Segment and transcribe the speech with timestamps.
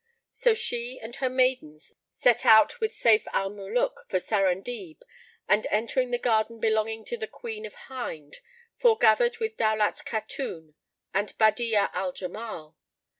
[0.31, 5.03] So she and her maidens set out with Sayf al Muluk for Sarandib
[5.47, 8.37] and, entering the Garden belonging to the Queen of Hind,
[8.79, 10.73] foregathered with Daulat Khatun
[11.13, 12.75] and Badi'a al Jamal.